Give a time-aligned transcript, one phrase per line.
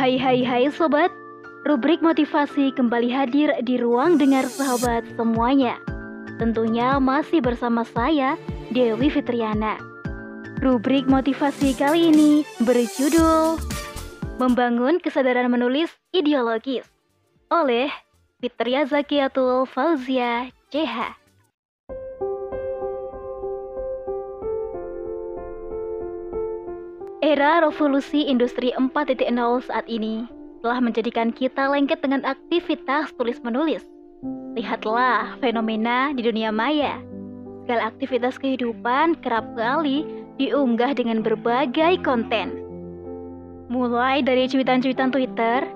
[0.00, 1.12] Hai hai hai sobat,
[1.68, 5.76] rubrik motivasi kembali hadir di ruang dengar sahabat semuanya.
[6.40, 8.40] Tentunya masih bersama saya,
[8.72, 9.76] Dewi Fitriana.
[10.64, 13.60] Rubrik motivasi kali ini berjudul
[14.40, 16.88] Membangun Kesadaran Menulis Ideologis
[17.52, 17.92] oleh
[18.40, 21.19] Fitria Zakiatul Fauzia CH.
[27.30, 29.22] Era revolusi industri 4.0
[29.62, 30.26] saat ini
[30.66, 33.86] telah menjadikan kita lengket dengan aktivitas tulis-menulis.
[34.58, 36.98] Lihatlah fenomena di dunia maya.
[37.62, 40.02] Segala aktivitas kehidupan kerap kali
[40.42, 42.50] diunggah dengan berbagai konten.
[43.70, 45.70] Mulai dari cuitan-cuitan Twitter,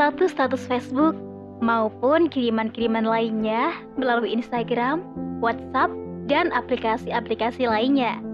[0.00, 1.12] status-status Facebook,
[1.60, 5.04] maupun kiriman-kiriman lainnya melalui Instagram,
[5.44, 5.92] WhatsApp,
[6.32, 8.24] dan aplikasi-aplikasi lainnya.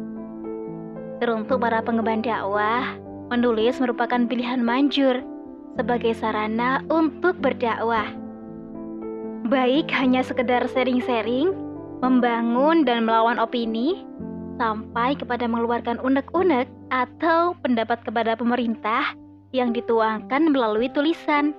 [1.21, 2.97] Teruntuk para pengemban dakwah,
[3.29, 5.21] menulis merupakan pilihan manjur
[5.77, 8.09] sebagai sarana untuk berdakwah.
[9.53, 11.53] Baik hanya sekedar sharing-sharing,
[12.01, 14.01] membangun dan melawan opini,
[14.57, 19.13] sampai kepada mengeluarkan unek-unek atau pendapat kepada pemerintah
[19.53, 21.53] yang dituangkan melalui tulisan.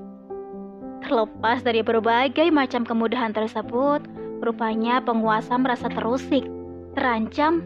[1.06, 4.10] Terlepas dari berbagai macam kemudahan tersebut,
[4.42, 6.50] rupanya penguasa merasa terusik,
[6.98, 7.62] terancam,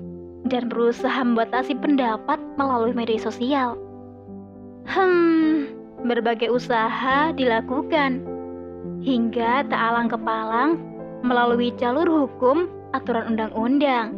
[0.45, 3.77] dan berusaha membatasi pendapat melalui media sosial.
[4.85, 5.65] Hmm,
[6.05, 8.21] berbagai usaha dilakukan
[9.01, 10.77] hingga tak alang kepalang
[11.25, 14.13] melalui jalur hukum aturan undang-undang.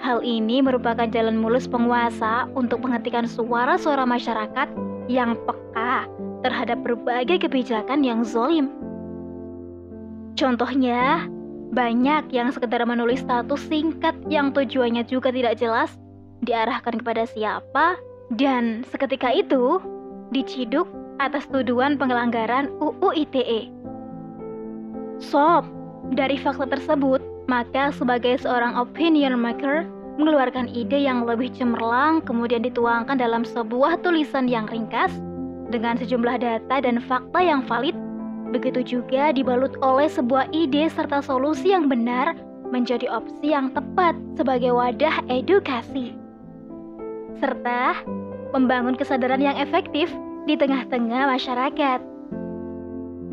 [0.00, 4.68] Hal ini merupakan jalan mulus penguasa untuk menghentikan suara-suara masyarakat
[5.08, 6.08] yang peka
[6.44, 8.68] terhadap berbagai kebijakan yang zolim.
[10.34, 11.24] Contohnya,
[11.74, 15.90] banyak yang sekedar menulis status singkat yang tujuannya juga tidak jelas,
[16.46, 17.98] diarahkan kepada siapa,
[18.38, 19.82] dan seketika itu
[20.30, 20.86] diciduk
[21.18, 23.70] atas tuduhan pengelanggaran UU ITE.
[25.18, 25.66] Sob,
[26.14, 33.18] dari fakta tersebut, maka sebagai seorang opinion maker mengeluarkan ide yang lebih cemerlang kemudian dituangkan
[33.18, 35.10] dalam sebuah tulisan yang ringkas
[35.74, 37.98] dengan sejumlah data dan fakta yang valid
[38.54, 42.38] Begitu juga dibalut oleh sebuah ide serta solusi yang benar
[42.70, 46.14] menjadi opsi yang tepat sebagai wadah edukasi.
[47.42, 47.98] Serta
[48.54, 50.06] membangun kesadaran yang efektif
[50.46, 51.98] di tengah-tengah masyarakat.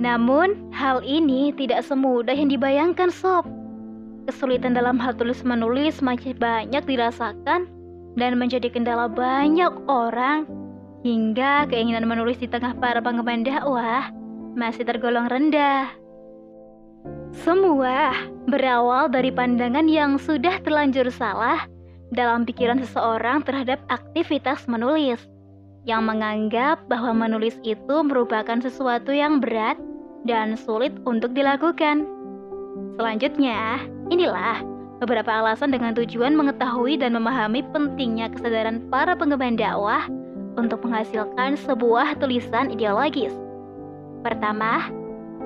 [0.01, 3.45] Namun, hal ini tidak semudah yang dibayangkan sob.
[4.25, 7.69] Kesulitan dalam hal tulis-menulis masih banyak dirasakan
[8.17, 10.49] dan menjadi kendala banyak orang
[11.05, 14.09] hingga keinginan menulis di tengah para pengemban dakwah
[14.55, 15.87] masih tergolong rendah.
[17.41, 18.13] Semua
[18.45, 21.65] berawal dari pandangan yang sudah terlanjur salah
[22.11, 25.23] dalam pikiran seseorang terhadap aktivitas menulis,
[25.87, 29.79] yang menganggap bahwa menulis itu merupakan sesuatu yang berat
[30.27, 32.05] dan sulit untuk dilakukan.
[32.99, 33.81] Selanjutnya,
[34.11, 34.61] inilah
[35.01, 40.05] beberapa alasan dengan tujuan mengetahui dan memahami pentingnya kesadaran para pengemban dakwah
[40.59, 43.33] untuk menghasilkan sebuah tulisan ideologis
[44.21, 44.89] Pertama,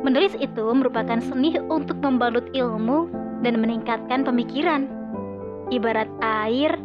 [0.03, 3.07] menulis itu merupakan seni untuk membalut ilmu
[3.41, 4.87] dan meningkatkan pemikiran.
[5.71, 6.75] Ibarat air,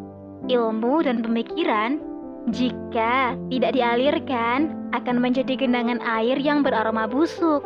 [0.46, 2.00] ilmu dan pemikiran,
[2.48, 7.60] jika tidak dialirkan akan menjadi genangan air yang beraroma busuk.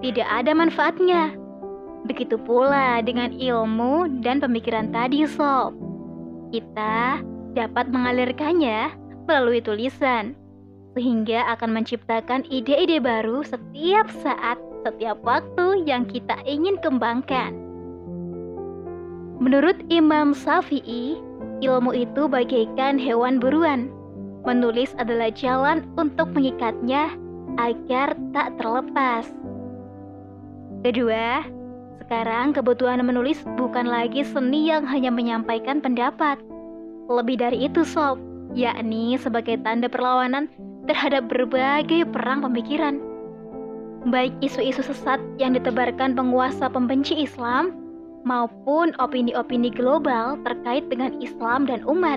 [0.00, 1.36] Tidak ada manfaatnya.
[2.08, 5.76] Begitu pula dengan ilmu dan pemikiran tadi, sob.
[6.50, 7.20] Kita
[7.52, 8.96] dapat mengalirkannya
[9.28, 10.39] melalui tulisan
[10.94, 17.54] sehingga akan menciptakan ide-ide baru setiap saat, setiap waktu yang kita ingin kembangkan.
[19.40, 21.16] Menurut Imam Syafi'i,
[21.64, 23.88] ilmu itu bagaikan hewan buruan.
[24.44, 27.12] Menulis adalah jalan untuk mengikatnya
[27.56, 29.28] agar tak terlepas.
[30.80, 31.44] Kedua,
[32.04, 36.40] sekarang kebutuhan menulis bukan lagi seni yang hanya menyampaikan pendapat.
[37.08, 38.16] Lebih dari itu, sob,
[38.54, 40.50] yakni sebagai tanda perlawanan
[40.88, 42.98] terhadap berbagai perang pemikiran.
[44.08, 47.76] Baik isu-isu sesat yang ditebarkan penguasa pembenci Islam
[48.24, 52.16] maupun opini-opini global terkait dengan Islam dan umat.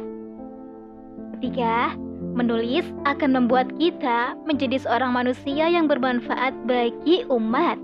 [1.38, 1.92] Ketiga,
[2.32, 7.76] menulis akan membuat kita menjadi seorang manusia yang bermanfaat bagi umat.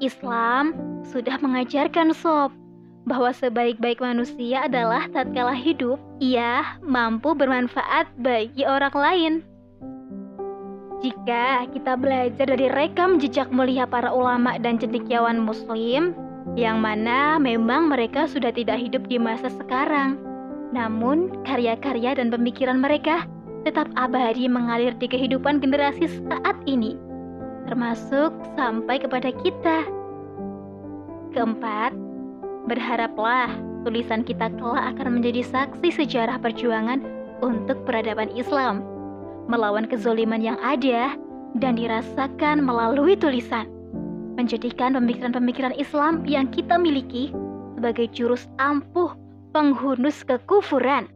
[0.00, 2.52] Islam sudah mengajarkan sob
[3.06, 9.32] bahwa sebaik-baik manusia adalah tatkala hidup ia mampu bermanfaat bagi orang lain.
[11.06, 16.18] Jika kita belajar dari rekam jejak mulia para ulama dan cendekiawan muslim,
[16.58, 20.18] yang mana memang mereka sudah tidak hidup di masa sekarang,
[20.74, 23.28] namun karya-karya dan pemikiran mereka
[23.62, 26.98] tetap abadi mengalir di kehidupan generasi saat ini,
[27.70, 29.84] termasuk sampai kepada kita.
[31.36, 31.92] Keempat,
[32.66, 33.50] berharaplah
[33.86, 37.02] tulisan kita kelak akan menjadi saksi sejarah perjuangan
[37.38, 38.82] untuk peradaban Islam,
[39.46, 41.14] melawan kezoliman yang ada
[41.62, 43.70] dan dirasakan melalui tulisan,
[44.34, 47.30] menjadikan pemikiran-pemikiran Islam yang kita miliki
[47.78, 49.14] sebagai jurus ampuh
[49.54, 51.06] penghunus kekufuran.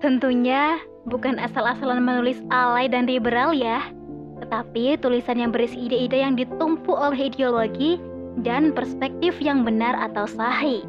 [0.00, 3.92] Tentunya bukan asal-asalan menulis alay dan liberal ya,
[4.40, 8.00] tetapi tulisan yang berisi ide-ide yang ditumpu oleh ideologi
[8.42, 10.82] dan perspektif yang benar atau sahih.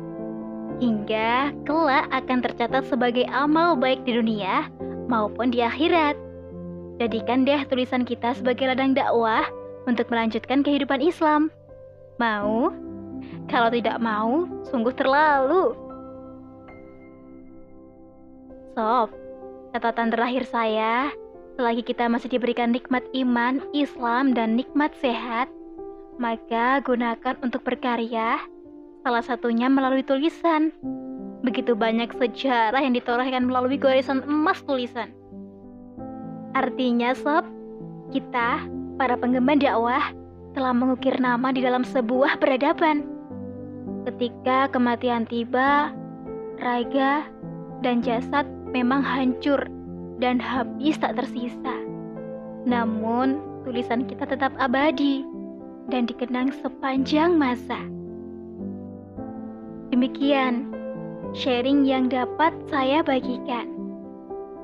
[0.82, 4.68] Hingga kelak akan tercatat sebagai amal baik di dunia
[5.08, 6.18] maupun di akhirat.
[6.98, 9.46] Jadikan deh tulisan kita sebagai ladang dakwah
[9.86, 11.54] untuk melanjutkan kehidupan Islam.
[12.18, 12.72] Mau?
[13.46, 15.78] Kalau tidak mau, sungguh terlalu.
[18.76, 19.14] Sob,
[19.72, 21.12] catatan terakhir saya,
[21.56, 25.48] selagi kita masih diberikan nikmat iman, Islam, dan nikmat sehat,
[26.16, 28.40] maka gunakan untuk berkarya,
[29.04, 30.72] salah satunya melalui tulisan.
[31.44, 35.14] Begitu banyak sejarah yang ditorehkan melalui goresan emas tulisan.
[36.56, 37.46] Artinya, sob,
[38.10, 38.64] kita,
[38.96, 40.16] para penggemar dakwah,
[40.56, 43.04] telah mengukir nama di dalam sebuah peradaban.
[44.08, 45.92] Ketika kematian tiba,
[46.64, 47.28] raga
[47.84, 49.60] dan jasad memang hancur
[50.24, 51.76] dan habis tak tersisa.
[52.64, 55.35] Namun, tulisan kita tetap abadi
[55.90, 57.78] dan dikenang sepanjang masa.
[59.94, 60.74] Demikian
[61.36, 63.70] sharing yang dapat saya bagikan.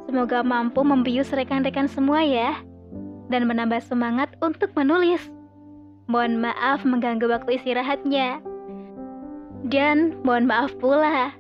[0.07, 2.57] Semoga mampu membius rekan-rekan semua ya
[3.31, 5.31] dan menambah semangat untuk menulis.
[6.11, 8.43] Mohon maaf mengganggu waktu istirahatnya.
[9.71, 11.31] Dan mohon maaf pula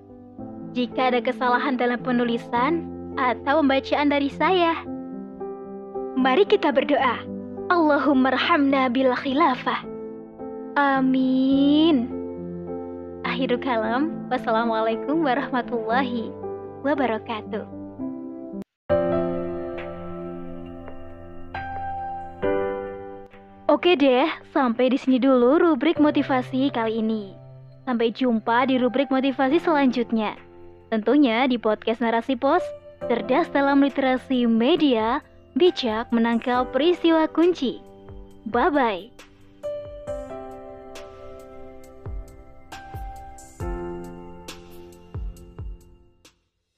[0.71, 2.87] jika ada kesalahan dalam penulisan
[3.19, 4.77] atau pembacaan dari saya.
[6.15, 7.30] Mari kita berdoa.
[7.67, 9.83] Allahumma rahamna bil khilafah.
[10.79, 12.07] Amin.
[13.27, 14.25] Akhirul kalam.
[14.31, 16.31] Wassalamualaikum warahmatullahi
[16.81, 17.81] wabarakatuh.
[23.71, 27.31] Oke deh, sampai di sini dulu rubrik motivasi kali ini.
[27.87, 30.35] Sampai jumpa di rubrik motivasi selanjutnya.
[30.91, 32.59] Tentunya di podcast Narasi Pos,
[33.07, 35.23] cerdas dalam literasi media,
[35.55, 37.79] bijak menangkal peristiwa kunci.
[38.47, 39.30] Bye-bye.